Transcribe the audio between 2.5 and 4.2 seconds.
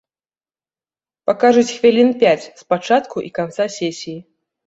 з пачатку і канца сесіі.